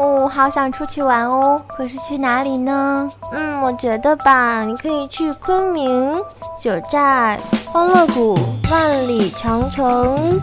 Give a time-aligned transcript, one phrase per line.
[0.00, 3.06] 哦，好想出去玩哦，可是去哪里呢？
[3.32, 6.16] 嗯，我觉得吧，你可以去昆明、
[6.58, 7.38] 九寨、
[7.70, 8.34] 欢乐谷、
[8.70, 10.40] 万里长城，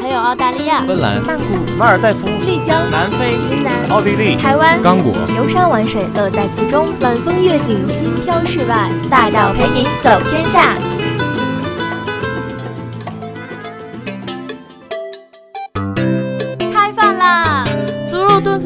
[0.00, 1.44] 还有澳大利亚、芬兰、曼谷、
[1.76, 10.76] 马尔代夫、丽江、南非、云南、奥地利、台湾、刚果，游山玩水，乐在其中，晚风月景，心飘世外，大脚陪你走天下。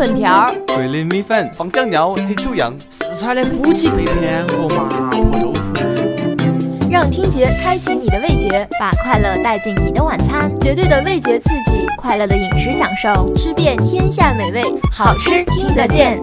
[0.00, 16.18] 粉条、桂林米粉、放酱料、黑秋阳、四川的夫妻肺片和麻婆豆腐，让听觉开启你的味觉，把快乐带进你的晚餐，绝对的味觉刺激，快乐的饮食享受，吃遍天下美味，好吃听得见。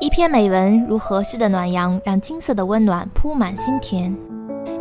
[0.00, 4.16] 一篇美文如和煦的暖阳，让金色的温暖铺满心田。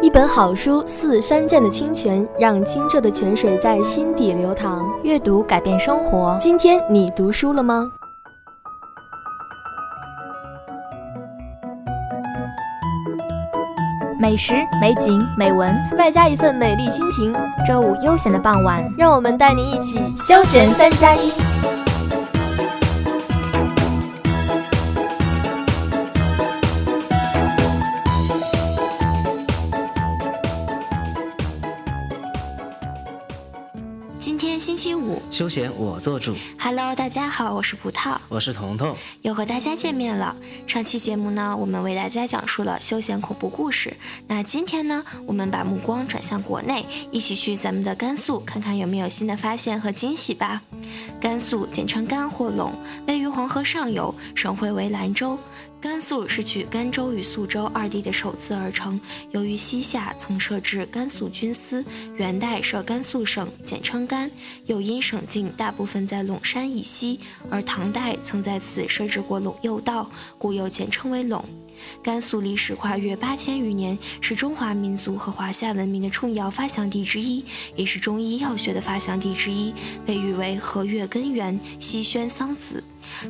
[0.01, 4.85] 一本好书似山涧的清泉，让清澈的泉水在心底流淌。
[5.03, 6.37] 阅读改变生活。
[6.39, 7.91] 今天你读书了吗？
[14.19, 17.33] 美食、美景、美文，外加一份美丽心情。
[17.67, 21.31] 周五悠闲的傍晚，让我们带您一起休闲三加一。
[35.35, 36.33] 休闲我做主。
[36.57, 40.33] Hello，大家好，我是葡萄，我是彤彤，又和大家见面了。
[40.65, 43.93] 上期节目呢，我们为大家讲述了休闲恐怖故事。
[44.27, 50.61] 那今天呢，我们把目光转向国内，一起去咱们的甘肃，看看有没有新的发现和惊喜吧。
[51.19, 52.71] 甘肃简称甘或陇，
[53.05, 55.37] 位于黄河上游，省会为兰州。
[55.85, 58.99] 甘肃是取甘州与肃州二地的首字而成。
[59.29, 64.29] 由于西夏曾设置甘肃军司，元代设甘肃省，简称甘，
[64.65, 67.19] 又因省境大部分在陇山以西，
[67.51, 71.39] 而唐代曾在此设置过陇右道，故又简称为陇。
[72.03, 77.43] 甘肃历史跨越八千余年，是中华民族和华夏文明的重要发祥地之一，
[77.75, 79.73] 也是中医药学的发祥地之一，
[80.05, 82.81] 被誉为和乐根源、西宣桑梓。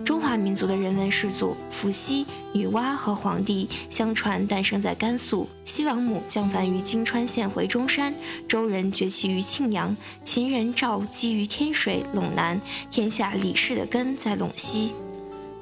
[0.06, 5.50] 中华民族的人文始祖伏羲、女娲和黄帝，相传诞生在甘肃。
[5.66, 8.14] 西王母降凡于金川县回中山，
[8.48, 14.94] 周人崛起于庆阳，秦人赵基于天水陇南，天下李氏的根在陇西。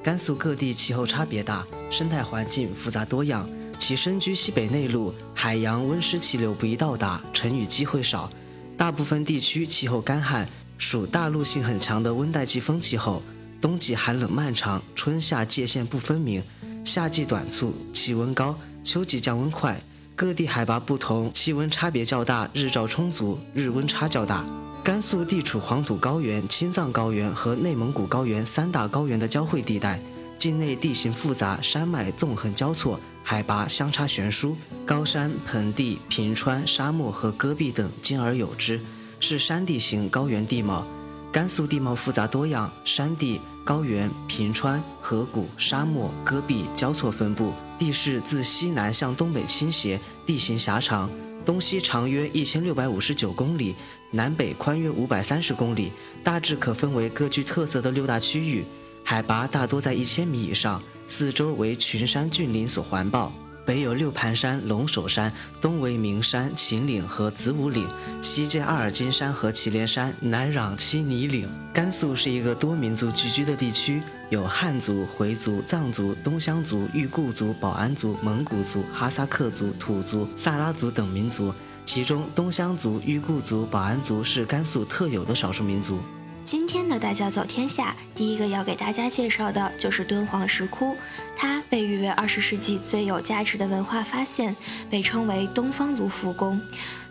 [0.04, 3.50] 甘肃各地气候差别大，生态环境复杂多样。
[3.80, 8.30] 其身居西北内陆，海洋温湿气流不易到达，成雨机会少。
[8.78, 10.46] 大部分地区气候干旱，
[10.78, 13.24] 属大陆性很强的温带季风气候。
[13.62, 16.44] 冬季寒冷漫长，春夏界限不分明，
[16.84, 19.82] 夏季短促，气温高，秋季降温快。
[20.18, 24.46] 各地海拔不同，气温差别较大，日照充足，日温差较大。
[24.84, 29.98] 甘肃地处黄土高原、青藏高原和内蒙古高原三大高原的交汇地带，
[30.38, 38.82] 境内地形复杂，山脉纵横交错，海拔相差悬殊，高山、盆地、平川、沙漠和戈壁等兼而有之，
[39.22, 40.86] 是山地型高原地貌。
[41.32, 51.10] 甘肃地貌复杂多样，山地、高原、平川、河谷、沙漠、戈壁交错分布，地势自西南向东北倾斜，地形狭长，
[51.44, 53.76] 东西长约一千六百五十九公里，
[54.12, 55.92] 南北宽约五百三十公里，
[56.24, 58.66] 大致可分为各具特色的六大区域，
[59.04, 63.34] 海拔大多在一千米以上，四周为群山峻岭所环抱。
[63.66, 65.32] 北有六盘山、龙首山，
[65.62, 67.88] 东为名山、秦岭和子午岭，
[68.22, 71.50] 西接阿尔金山和祁连山，南壤七尼岭。
[71.74, 81.54] 甘肃是一个多民族聚居的地区，有汉族、回族、藏族、东乡族、裕固族、保安族、蒙古族、哈萨克族、土族、萨拉族等民族，
[81.86, 86.00] 其中东乡族、裕固族、保安族是甘肃特有的少数民族。
[86.46, 90.96] 今天的大脚走天下，第一个要给大家介绍的就是敦煌石窟，
[91.38, 94.56] 它被誉为二十世纪最有价值的文化发现，
[94.90, 96.60] 被称为东方卢浮宫。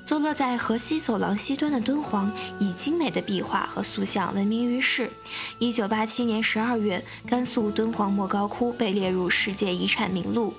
[0.05, 5.11] 坐落在河西走廊西端的敦煌，以精美的壁画和塑像闻名于世。
[5.59, 10.53] 一九八七年十二月，甘肃敦煌莫高窟被列入世界遗产名录。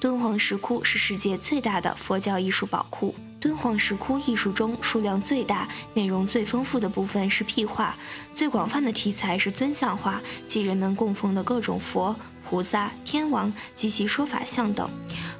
[0.00, 3.14] 敦煌石窟是世界最大的佛教艺术宝库。
[3.44, 7.94] 敦煌石窟艺术中数量最大、内容最丰富的部分是壁画，
[8.32, 10.18] 最广泛的题材是尊像画，
[10.48, 12.16] 即人们供奉的各种佛、
[12.54, 14.88] 菩萨、天王及其说法像等。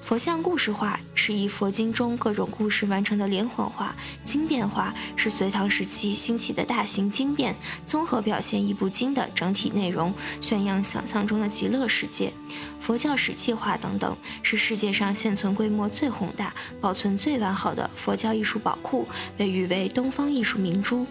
[0.02, 3.94] 佛像故事化是以佛经中各种故事完成的连环画，
[4.24, 7.54] 经变化是隋唐时期兴起的大型经变，
[7.86, 12.32] 综合表现一部经的整体内容，宣扬想象中的极乐世界。
[12.80, 19.06] 佛教史记画等等，是世界上现存规模最宏大、保存最完好的佛教艺术宝库，
[19.36, 21.06] 被誉为东方艺术明珠。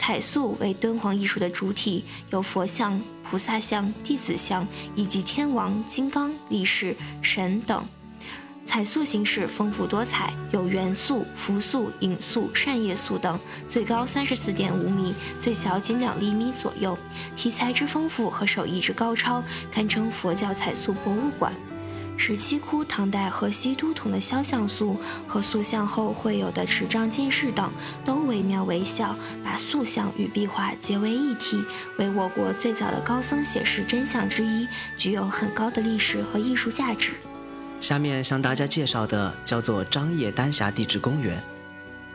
[0.00, 4.66] 彩塑为敦煌艺术的主体，有佛像、菩萨像、弟子像，
[4.96, 7.86] 以及天王、金刚、力士、神等。
[8.64, 13.38] 彩塑形式丰富多彩，有圆塑、浮塑、影塑、扇叶塑等，
[13.68, 16.96] 最高三十四点五米，最小仅两厘米左右。
[17.36, 21.52] 题材之丰富和手艺之高超，堪称佛教彩塑博物馆。
[22.22, 24.94] 十七窟唐代河西都统的肖像塑
[25.26, 27.72] 和塑像后绘有的持杖进士等，
[28.04, 31.64] 都惟妙惟肖，把塑像与壁画结为一体，
[31.96, 34.68] 为我国最早的高僧写实真像之一，
[34.98, 37.12] 具有很高的历史和艺术价值。
[37.80, 41.42] 下面向大家介绍的叫做张掖丹霞地质公园。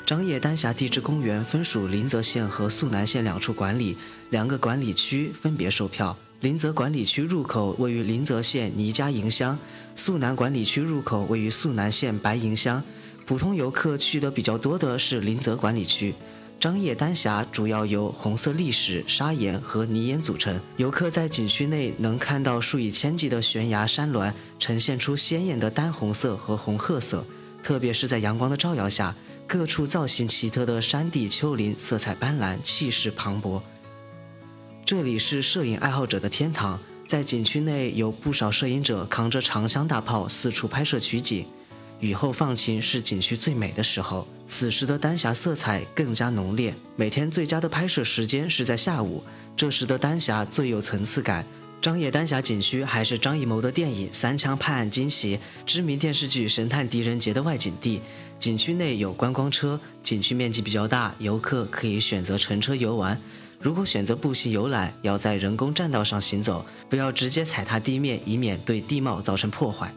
[0.06, 3.98] 张掖丹霞地质公园分属临泽县和肃南县两处管理，
[4.30, 6.16] 两个管理区分别售票。
[6.46, 9.58] 临泽管理区入口位于临泽县倪家营乡，
[9.96, 12.84] 肃南管理区入口位于肃南县白营乡。
[13.26, 16.14] 普通游客去的比较多的是临泽管理区。
[16.60, 20.62] 张掖丹霞主要由红色砾石、砂岩和泥岩组成。
[20.78, 27.26] 游客在景区内能看到数以千计的悬崖山峦，呈现出鲜艳的丹红色和红褐色。
[27.64, 29.16] 特别是在阳光的照耀下，
[29.48, 33.60] 各处造型奇特的山地丘陵色彩斑斓，气势磅礴。
[34.86, 41.44] 这里是摄影爱好者的天堂，在景区内有不少摄影者扛着长枪大炮四处拍摄取景。
[42.00, 46.76] 雨后放晴是景区最美的时候，此时的丹霞色彩更加浓烈。
[46.96, 49.24] 每天最佳的拍摄时间是在下午，
[49.58, 51.44] 这时的丹霞最有层次感。
[51.82, 58.02] 张掖丹霞景区还是张艺谋的电影《三枪判案惊奇》、知名电视剧《神探狄仁杰》的外景地。
[58.38, 63.20] 景区内有观光车，景区面积比较大，游客可以选择乘车游玩。
[63.60, 69.94] 如果选择步行游览，要在人工栈道上行走，不要直接踩踏地面，以免对地貌造成破坏。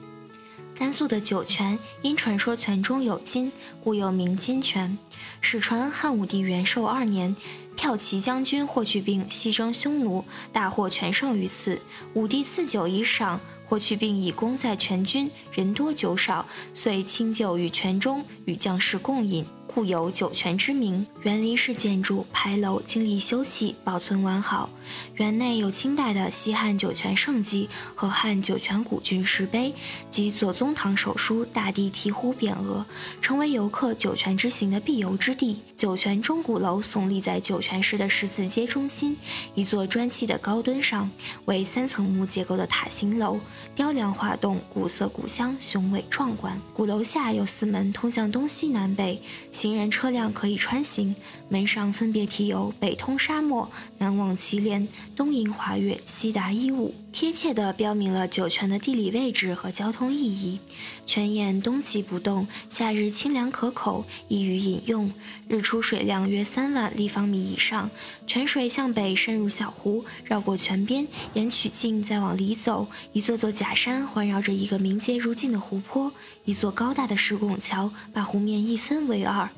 [0.74, 3.50] 甘肃的酒泉，因传说泉中有金，
[3.82, 4.96] 故又名金泉。
[5.40, 7.34] 史传汉武帝元寿二年，
[7.76, 11.80] 骠骑将军霍去病西征匈奴，大获全胜于此。
[12.14, 19.44] 武帝赐酒以赏，霍去病以功在全军，人多酒少，遂清酒于泉中，与将士共饮。
[19.78, 21.06] 故有酒泉之名。
[21.22, 24.68] 园林式建筑牌楼经历修葺，保存完好。
[25.14, 29.72] 园内有清代的西汉酒泉圣迹和汉酒泉古郡石碑
[30.10, 32.84] 及左宗棠手书“大地醍醐”匾额，
[33.20, 35.60] 成为游客酒泉之行的必游之地。
[35.76, 39.16] 酒泉钟鼓楼耸立在酒泉市的十字街中心，
[39.54, 41.08] 一座砖砌的高墩上，
[41.44, 43.38] 为三层木结构的塔形楼，
[43.76, 46.60] 雕梁画栋，古色古香，雄伟壮观。
[46.74, 49.22] 鼓楼下有四门通向东西南北。
[49.68, 51.14] 行人车辆可以穿行，
[51.50, 60.60] 门上分别题有“北通沙漠，南望祁连，东迎华岳，西达伊吾”，贴切地标明了酒泉的地理位置和交通意义。
[61.06, 65.12] 泉眼冬季不动，夏日清凉可口，易于饮用。
[65.48, 67.90] 日出水量约三万立方米以上。
[68.26, 76.12] 泉水向北渗入小湖，绕过泉边，沿曲径再往里走，一座座假山环绕着一个明洁如镜的湖泊，
[76.44, 79.48] 一座高大的石拱桥把湖面一分为二。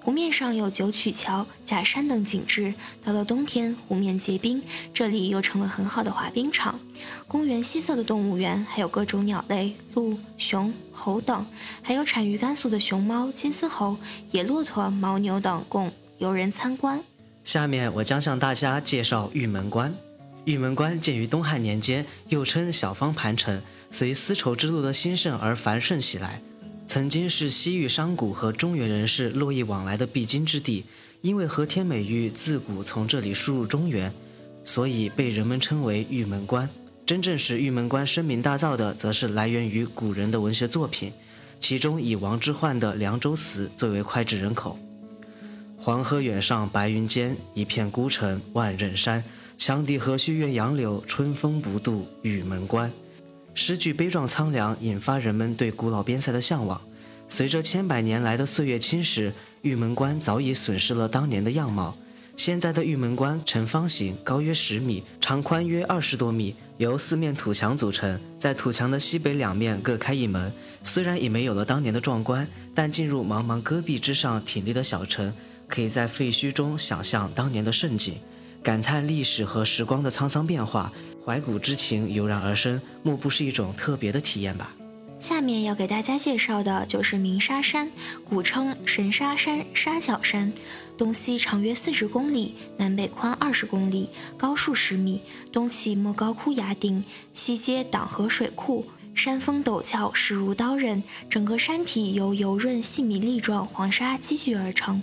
[0.00, 2.74] 湖面上有九曲桥、假山等景致。
[3.04, 6.78] 到了冬天，湖面结冰，这里又成了很好的滑冰场。
[7.26, 11.46] 公园西侧的动物园还有各种鸟类，鹿、熊、猴等，
[11.82, 13.96] 还有产于甘肃的熊猫、金丝猴、
[14.30, 17.02] 野骆驼、牦牛等，供游人参观。
[17.44, 19.94] 下面我将向大家介绍玉门关。
[20.44, 26.40] 玉门关建于东汉年间，又称小方盘城，随丝绸之路的兴盛而繁盛起来。
[26.88, 30.86] 曾经是西域商贾和中原人士络绎往来的必经之地，
[31.20, 34.10] 因为和田美玉自古从这里输入中原，
[34.64, 36.66] 所以被人们称为玉门关。
[37.04, 41.12] 真正使玉门关声名大噪的，则是来源于古人的文学作品，
[41.60, 44.78] 其中以王之涣的《凉州词》最为脍炙人口。
[45.76, 49.22] 黄河远上白云间，一片孤城万仞山。
[49.58, 52.90] 羌笛何须怨杨柳，春风不度玉门关。
[53.58, 56.80] 诗句悲壮苍凉，引发人们对古老边塞的向往。
[57.26, 61.96] 随着千百年来的岁月侵蚀，玉门关早已损失了当年的样貌。
[62.36, 68.18] 现在的玉门关呈方形，高约十米，长宽约二十多米，由四面土墙组成。
[68.38, 70.52] 在土墙的西北两面各开一门。
[70.84, 72.46] 虽然已没有了当年的壮观，
[72.76, 75.34] 但进入茫茫戈壁之上挺立的小城，
[75.66, 78.18] 可以在废墟中想象当年的盛景。
[78.62, 80.92] 感叹历史和时光的沧桑变化，
[81.28, 84.74] 怀古之情油然而生，莫不是一种特别的体验吧？
[85.20, 87.90] 下面要给大家介绍的就是鸣沙山，
[88.24, 90.50] 古称神沙山、沙角山，
[90.96, 94.08] 东西长约四十公里，南北宽二十公里，
[94.38, 95.20] 高数十米，
[95.52, 97.04] 东起莫高窟崖顶，
[97.34, 98.86] 西接党河水库。
[99.14, 105.02] 山峰陡峭，势如刀刃，整个山体由油润细米粒状黄沙积聚而成。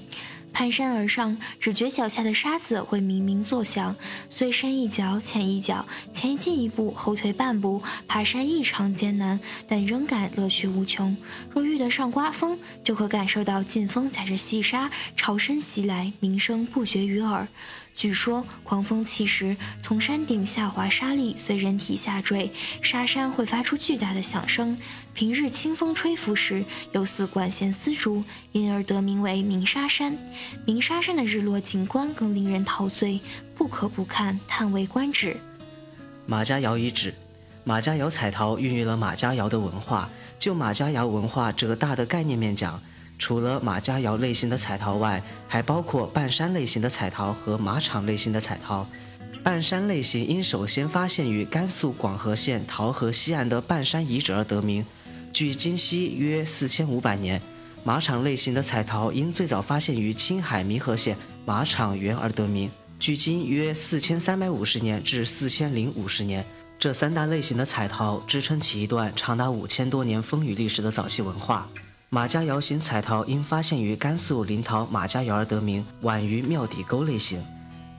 [0.56, 3.94] 攀山而上，只觉脚下的沙子会鸣鸣作响，
[4.30, 11.18] 虽深一脚浅一脚，前进一步后退半步，爬山异常艰难，但仍感乐趣无穷。
[11.52, 17.46] 若遇得上刮风，就可感受到劲风踩着细沙朝身袭来，鸣声不绝于耳。
[17.96, 24.78] 据说狂风起时，从山顶下滑沙粒随人体下坠，沙山会发出巨大的响声。
[25.14, 28.22] 平日清风吹拂时，又似管弦丝竹，
[28.52, 30.18] 因而得名为鸣沙山。
[30.66, 33.22] 鸣沙山的日落景观更令人陶醉，
[33.56, 35.38] 不可不看，叹为观止。
[36.26, 37.16] 马家窑遗址，
[37.64, 40.10] 马家窑彩陶孕育了马家窑的文化。
[40.38, 42.84] 就马家窑文化这个大的概念面讲。
[43.18, 48.88] 除了马家窑类型的彩陶外，还包括半山类型的彩陶和马场类型的彩陶。
[49.44, 54.86] 半山类型因首先发现于甘肃广河县桃河西岸的半山遗址而得名，
[55.32, 57.42] 距今西约四千五百年。
[57.84, 66.44] 马场类型的彩陶因最早发现于青海弥河县马场原而得名，距今约四千三百五十年至四千零五十年。
[66.80, 71.70] 这三大类型的彩陶支撑起一段长达五千多年风雨历史的早期文化。
[72.10, 77.44] 马家窑型彩陶因发现于甘肃临洮马家窑而得名，晚于庙底沟类型。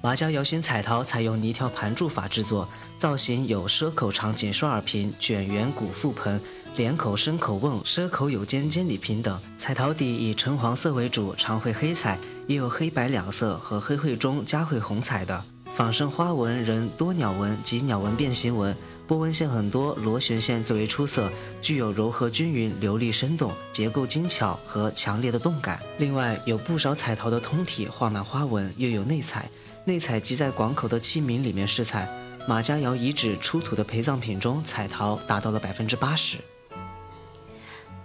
[0.00, 6.40] 马家窑型彩陶采用泥条盘铸法制作，造型有奢口长紧双耳瓶、卷圆鼓覆盆、
[6.76, 9.40] 脸口深口瓮、奢口有尖尖底瓶等。
[9.56, 15.44] 彩陶底以橙黄色为主，常绘黑彩，也有黑白两色和黑绘中加绘红彩的。
[15.76, 18.75] 仿生花纹人多鸟纹及鸟纹变形纹，
[19.06, 21.30] 波纹线很多，螺旋线最为出色，
[21.61, 25.78] 具有柔和均匀、流利生动、结构精巧和强烈的动感。
[25.99, 29.50] 另外，有不少彩陶的通体画满花纹，又有内彩，
[29.85, 32.09] 内彩即在广口的器皿里面施彩。
[32.49, 36.38] 马家窑遗址出土的陪葬品中，彩陶达到了百分之八十。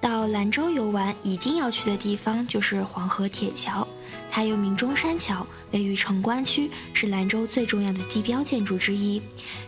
[0.02, 3.88] 到兰州游玩，一定要去的地方就是黄河铁桥。
[4.32, 9.22] 它又名中山桥，位于城关区，是兰州最重要的地标建筑之一。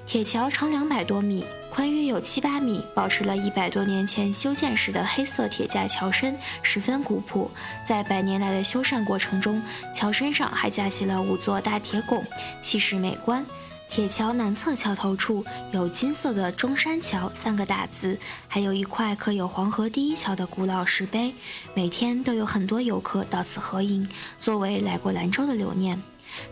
[0.08, 7.52] 铁桥长两百多米，宽约有七八米，保持了一百多年前修建时的黑色铁架桥身，十分古朴。
[7.86, 9.62] 在百年来的修缮过程中，
[9.94, 12.26] 桥身上还架起了五座大铁拱，
[12.60, 13.46] 气势美观。
[13.94, 21.36] 铁桥南侧桥头处有金色的“中山桥”三个大字，还有一块刻有黄河第一桥的古老石碑。
[21.76, 24.10] 每天都有很多游客到此合影，
[24.40, 26.02] 作为来过兰州的留念。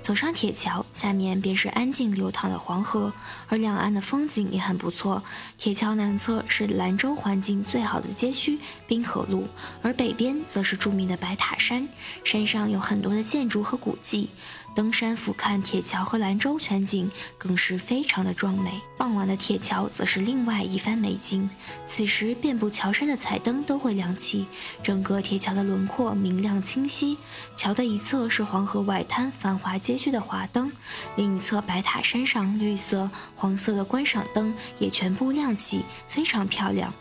[0.04, 3.12] 走上铁桥，下面便是安静流淌的黄河，
[3.48, 5.24] 而两岸的风景也很不错。
[5.58, 9.48] 铁桥南侧是兰州环境最好的街区滨河路，
[9.82, 11.90] 而北边则是著名的白塔山，
[12.24, 14.30] 山上有很多的建筑和古迹。
[14.74, 18.82] 登山俯瞰铁桥和兰州全景，更是非常的壮美。
[18.98, 21.50] 傍晚的铁桥则是另外一番美景，
[21.86, 24.48] 此时遍布桥身的彩灯都会亮起，
[24.82, 27.18] 整个铁桥的轮廓明亮清晰。
[27.56, 30.72] 桥的一侧是黄河外滩繁华街区的华灯，
[31.16, 36.94] 另一侧白塔山上绿色、黄色的观赏灯也全部亮起，非常漂亮。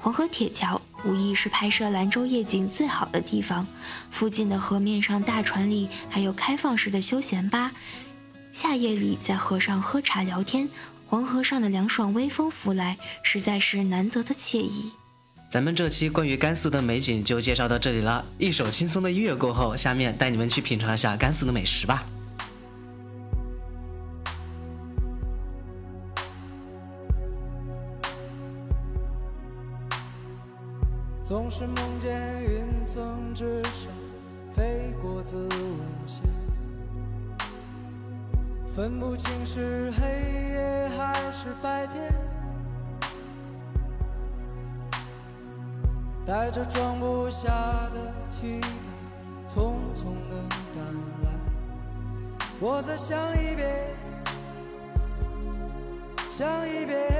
[0.00, 3.66] 黄河铁桥无疑是拍摄兰州夜景最好的地方。
[4.10, 7.72] 附近的河面上大船里还有开放式的休闲吧，
[8.52, 10.68] 夏夜里在河上喝茶聊天，
[11.06, 14.90] 黄河上的凉爽微风拂来，实在是难得的惬意。
[15.50, 18.24] 咱们这期关于甘肃的美景就介绍到这里了。
[18.38, 22.04] 一首轻松的音乐过后，下面带你们去品尝一下甘肃的美食吧。
[31.30, 33.72] 总是梦见云层之上
[34.50, 36.24] 飞过子午线，
[38.74, 42.12] 分不清是黑夜还是白天，
[46.26, 47.46] 带着装不下
[47.94, 48.68] 的期待，
[49.48, 50.36] 匆匆的
[50.74, 50.84] 赶
[51.22, 51.30] 来。
[52.58, 53.86] 我再想一遍，
[56.28, 57.19] 想一遍。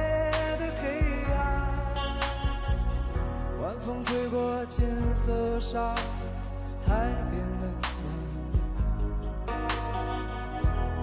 [3.91, 5.93] 风吹过金色沙，
[6.87, 6.95] 海
[7.29, 7.67] 边的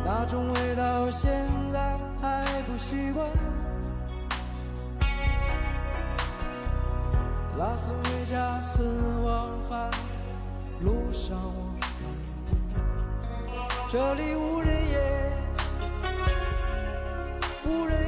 [0.02, 1.30] 那种味道，现
[1.71, 3.28] 在还不习惯。
[7.59, 8.83] 拉斯维加斯
[9.23, 9.90] 往返
[10.80, 11.76] 路上，我
[13.21, 13.52] 看见
[13.90, 15.33] 这里无人烟，
[17.66, 18.07] 无人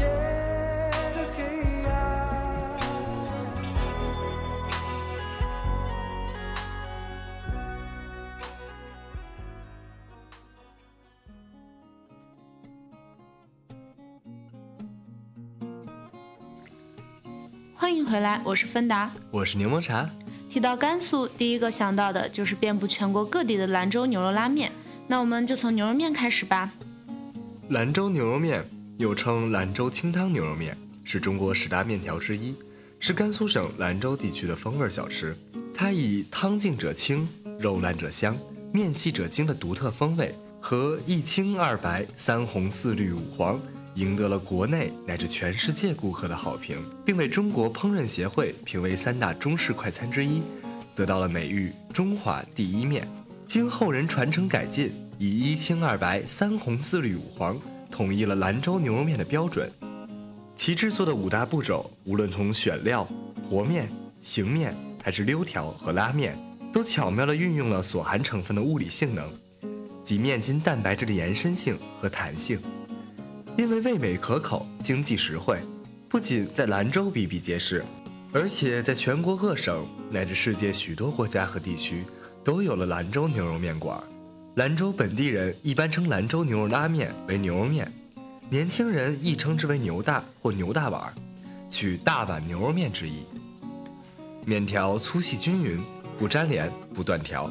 [17.91, 19.11] 欢迎回来，我是芬达。
[19.31, 20.09] 我是柠檬茶。
[20.49, 24.71] 提到甘肃，第一个想到的就是遍布全国各地的兰州牛肉拉面。
[25.07, 26.71] 那我们就从牛肉面开始吧。
[27.67, 28.65] 兰州牛肉面
[28.97, 32.55] 又称兰州清汤牛肉面，是中国十大面条之一，
[32.97, 35.37] 是甘肃省兰州地区的风味小吃。
[35.73, 37.27] 它以汤净者清、
[37.59, 38.37] 肉烂者香、
[38.71, 43.59] 面细者精的独特风味和一清二白、三红四绿五黄，
[43.95, 50.41] 赢得了国内乃至全世界顾客的好评，并被中国烹饪协会评为三大中式快餐之一，
[50.95, 53.07] 得到了美誉“中华第一面”。
[53.45, 57.59] 经后人传承改进，以一清二白、三红四绿五黄
[57.91, 59.69] 统一了兰州牛肉面的标准。
[60.55, 63.05] 其制作的五大步骤，无论从选料、
[63.49, 63.89] 和面、
[64.21, 66.37] 醒面，还是溜条和拉面，
[66.71, 69.29] 都巧妙地运用了所含成分的物理性能，
[70.05, 72.57] 即面筋蛋白质的延伸性和弹性。
[73.57, 75.61] 因为味美可口、经济实惠，
[76.07, 77.83] 不仅在兰州比比皆是，
[78.31, 82.05] 而且在全国各省乃至世界许多国家和地区
[82.43, 84.01] 都有了兰州牛肉面馆。
[84.55, 87.91] 兰州本地人一般称兰州牛肉拉面为牛肉面，
[88.49, 91.13] 年轻人亦称之为牛大或牛大碗，
[91.69, 93.25] 取大碗牛肉面之意。
[94.45, 95.79] 面条粗细均匀，
[96.17, 97.49] 不粘连不断条，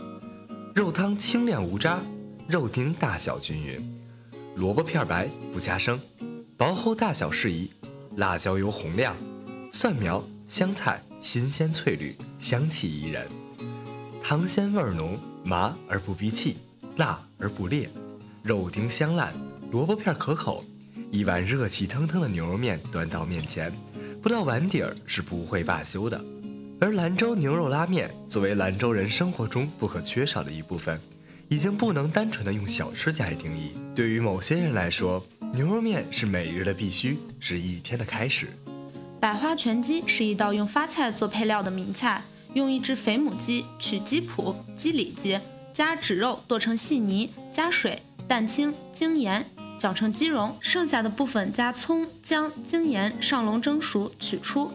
[0.74, 2.00] 肉汤清亮无渣，
[2.48, 3.99] 肉丁大小均匀。
[4.60, 5.98] 萝卜片白不加生，
[6.58, 7.70] 薄厚大小适宜，
[8.16, 9.16] 辣椒油红亮，
[9.72, 13.26] 蒜苗、香菜新鲜翠绿，香气宜人。
[14.22, 16.58] 汤鲜味浓，麻而不逼气，
[16.96, 17.88] 辣而不烈，
[18.42, 19.32] 肉丁香烂，
[19.70, 20.62] 萝卜片可口。
[21.10, 23.72] 一碗热气腾腾的牛肉面端到面前，
[24.20, 26.22] 不到碗底儿是不会罢休的。
[26.82, 31.00] 而兰州牛肉拉面作为兰州人生活中不可缺少的一部分。
[31.50, 33.72] 已经不能单纯的用小吃加以定义。
[33.92, 35.20] 对于某些人来说，
[35.52, 38.46] 牛肉面是每日的必须，是一天的开始。
[39.18, 42.22] 百花全鸡是一道用发菜做配料的名菜，
[42.54, 45.40] 用一只肥母鸡取鸡脯、鸡里脊，
[45.74, 49.44] 加脂肉剁成细泥，加水、蛋清、精盐
[49.76, 54.70] 搅成鸡蓉，剩下的部分加葱、姜、精盐上笼蒸熟，取出，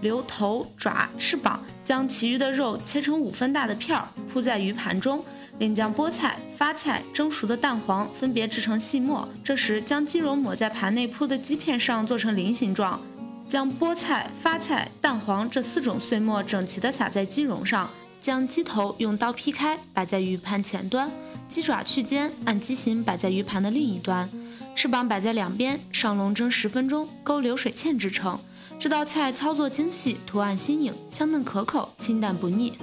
[0.00, 5.24] 留头、爪、翅膀，将其余的肉切成五分大的片儿，铺在鱼盘中。
[5.58, 13.00] 另将菠菜、发菜、蒸熟的蛋黄分别制成细末，这时将鸡蓉抹在盘内铺的鸡片上，做成菱形状，
[13.48, 21.10] 将菠菜、发菜、蛋黄这四种碎末整齐地撒在鸡蓉上，将鸡头用刀劈开，摆在鱼盘前端，
[21.48, 24.30] 鸡爪去尖，按鸡形摆在鱼盘的另一端，
[24.76, 28.38] 翅膀摆在两边，上笼蒸十分钟，勾流水芡制成。
[28.80, 32.78] 这道菜操作精细，图案新颖，香嫩可口，清淡不腻。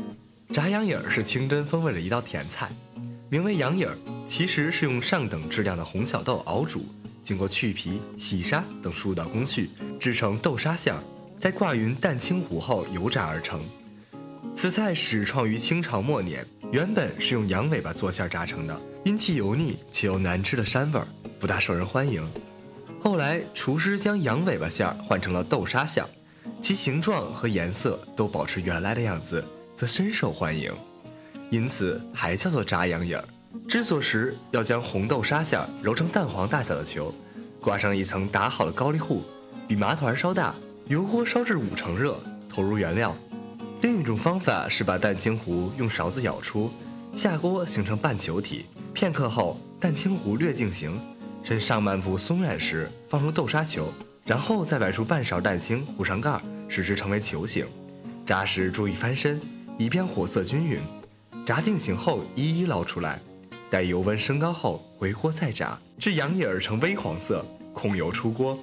[0.52, 2.70] 炸羊眼儿是清真风味的一道甜菜，
[3.30, 6.84] 名为羊眼儿，其实是用上等质量的红小豆熬煮，
[7.24, 11.02] 经过去皮、洗沙等数道工序，制成豆沙馅儿，
[11.40, 13.62] 再挂匀蛋清糊后油炸而成。
[14.54, 21.08] 此菜始创于清朝末年，原本是用羊尾巴做馅炸成的，因其油腻且有难吃的膻味儿，
[21.40, 22.30] 不大受人欢迎。
[23.06, 26.10] 后来厨师将羊尾巴馅儿换成了豆沙馅儿，
[26.60, 29.46] 其形状和颜色都保持原来的样子。
[29.76, 30.74] 则深受欢迎，
[31.52, 33.26] 因此还叫做炸羊眼儿。
[33.68, 37.14] 制作时要将红豆沙馅揉成蛋黄大小的球，
[37.62, 39.22] 挂上一层打好的高丽糊，
[39.68, 40.56] 比麻团稍大，
[40.88, 43.16] 油锅烧至五成热，投入原料。
[43.82, 46.72] 另一种方法是把蛋清糊用勺子舀出，
[47.14, 48.66] 下锅形成半球体，
[48.96, 51.00] 片刻后蛋清糊略定型，
[51.46, 53.94] 趁上半部松软时放入豆沙球，
[54.26, 57.64] 然后再摆出半勺蛋清糊上盖，使之成为球形。
[58.26, 59.40] 炸时注意翻身，
[59.78, 60.80] 以便火色均匀。
[61.46, 63.22] 炸定型后一一捞出来，
[63.70, 68.58] 待油温升高后回锅再炸，至阳叶儿呈微黄色，控油出锅。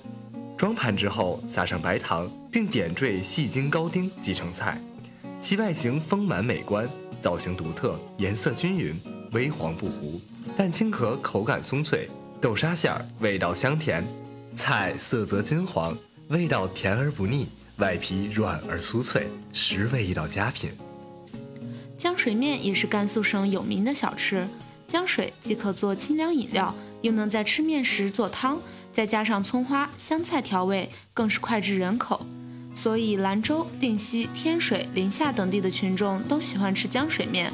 [0.56, 4.82] 装盘之后撒上白糖，并点缀细筋高丁即成菜。
[5.40, 6.90] 其外形丰满美观，
[7.20, 10.20] 造型独特，颜色均匀，微黄不糊，
[10.56, 12.10] 蛋清壳口感松脆，
[12.42, 14.04] 豆沙馅儿味道香甜，
[14.52, 20.72] 菜色泽金黄，味道甜而不腻，外皮软而酥脆，实为一道佳品。
[21.96, 24.44] 浆水面也是甘肃省有名的小吃，
[24.88, 28.60] 浆水既可做清凉饮料，又能在吃面时做汤，
[28.92, 32.26] 再加上葱花、香菜调味，更是脍炙人口。
[32.74, 37.52] 所以，兰州、定西、天水、临夏等地的群众都喜欢吃浆水面。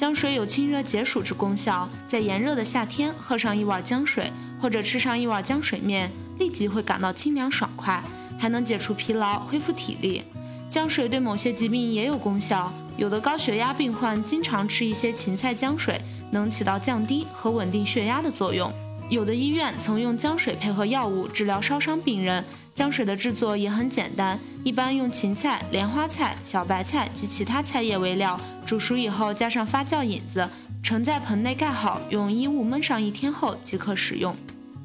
[0.00, 8.02] 姜水有清热解暑之功效，在炎热的夏天喝上一碗姜水，或者吃上一碗姜水面，立即会感到清凉爽快，
[8.38, 10.22] 还能解除疲劳、恢复体力。
[10.70, 18.72] 姜水对某些疾病也有功效，有的高血压病患经常吃一些芹菜姜水，能起到降低和稳定血压的作用。
[19.10, 22.42] 有的医院曾用姜水配合药物治疗烧伤病人。
[22.72, 30.48] 姜水的制作也很简单，一般用芹菜、莲花菜、小白菜及其他菜叶为料，煮熟以后加上发酵引子，
[30.80, 34.34] 盛在盆内盖好，用衣物闷上一天后即可食用。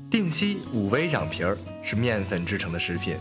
[0.10, 3.16] 定西五味瓤皮儿是面粉制成的食品，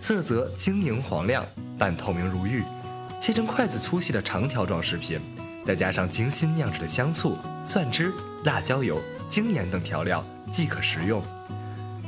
[0.00, 1.46] 色泽晶莹黄亮，
[1.78, 2.64] 半透明如玉，
[3.20, 5.20] 切成筷子粗细的长条状食品，
[5.64, 8.12] 再加上精心酿制的香醋、蒜汁、
[8.44, 10.22] 辣椒油、精盐等调料。
[10.52, 11.22] 即可食用。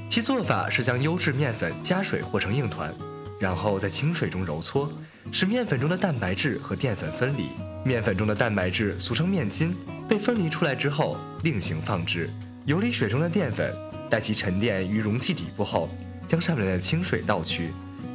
[0.09, 2.93] 其做法是将优质面粉加水和成硬团，
[3.39, 4.93] 然后在清水中揉搓，
[5.31, 7.51] 使面粉中的蛋白质和淀粉分离。
[7.85, 9.75] 面粉中的蛋白质俗称面筋，
[10.09, 12.29] 被分离出来之后另行放置。
[12.67, 13.75] 游离水中的淀粉，
[14.11, 15.89] 待其沉淀于容器底部后，
[16.29, 17.71] 将上面的清水倒去，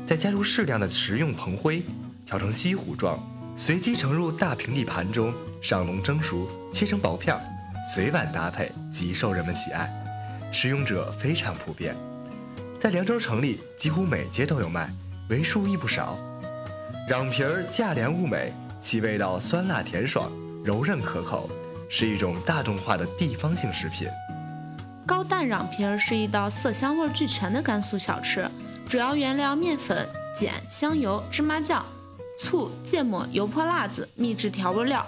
[0.05, 1.83] 再加入适量的食用硼灰，
[2.25, 3.17] 调成稀糊状，
[3.55, 7.35] 随即盛入大平底盘中，上笼蒸熟，切成薄片，
[7.91, 10.04] 随碗搭配，极受人们喜爱。
[10.57, 11.93] 使用者非常普遍，
[12.79, 14.89] 在凉州城里几乎每街都有卖，
[15.29, 16.17] 为数亦不少。
[17.09, 20.31] 瓤皮儿价廉物美，其味道酸辣甜爽，
[20.63, 21.49] 柔韧可口，
[21.89, 24.07] 是一种大众化的地方性食品。
[25.05, 28.49] 高蛋瓤皮儿是一道色香味俱全的甘肃小吃，
[28.87, 30.07] 主要原料面粉、
[30.39, 31.85] 碱、香油、芝麻酱、
[32.39, 35.05] 醋、芥末、油泼辣子、秘制调味料。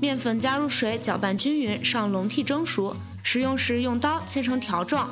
[0.00, 2.94] 面粉加入水搅拌均匀，上笼屉蒸熟。
[3.22, 5.08] 食用时用刀切成条状，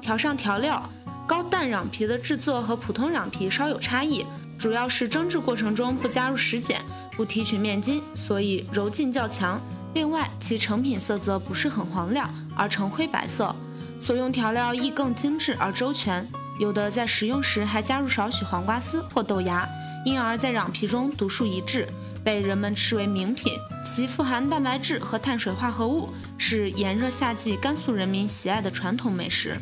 [0.00, 0.82] 调上调料。
[1.26, 4.26] 高蛋瓤皮的制作和普通瓤皮稍有差异，
[4.58, 6.82] 主要是蒸制过程中不加入食碱，
[7.12, 9.60] 不提取面筋，所以柔劲较强。
[9.94, 13.54] 另外，其成品色泽不是很黄亮，而呈灰白色。
[14.00, 19.66] 所用调料亦更精致而周全，有的在食用时还加入少许黄瓜丝或豆芽，
[20.04, 21.88] 因而在瓤皮中独树一帜。
[22.24, 23.52] 被人们视为名品，
[23.84, 26.08] 其富含蛋白质和碳水化合物，
[26.38, 29.54] 是炎热夏季甘肃人民喜爱的传统美食。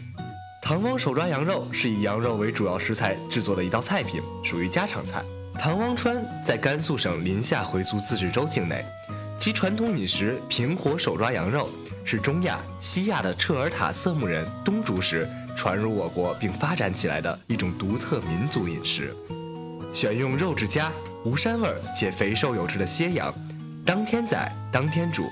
[0.62, 5.25] 唐汪手抓羊肉是以羊肉为主要食材制作的一道菜品，属于家常菜。
[5.57, 8.85] 唐汪川在甘肃省临夏回族自治州境内，
[9.37, 11.68] 其传统饮食平火手抓羊肉
[12.05, 19.12] 是中亚、西亚的彻尔塔色目人东逐时传入我国并发展起来的一种独特民族饮食。
[19.92, 20.90] 选用肉质佳、
[21.24, 23.33] 无膻味且肥瘦有致的歇羊，
[23.85, 25.28] 当天宰当天煮，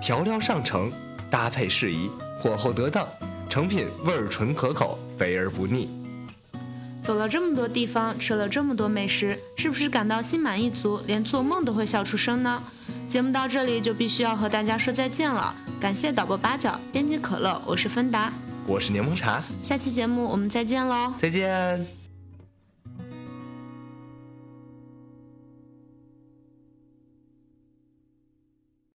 [0.00, 0.90] 调料上乘，
[1.30, 3.06] 搭配适宜，火候得当，
[3.48, 5.90] 成品味儿纯可口，肥而不腻。
[7.02, 12.62] 走了这么多地方，吃了这么多美食，是不是感到心满意足，连做梦都会笑出声呢？
[13.08, 18.32] 节目到这里就必须要和大家说再见了，感谢导播八角，编辑可乐，我是芬达，
[18.66, 22.01] 我是柠檬茶，下期节目我们再见喽，再见。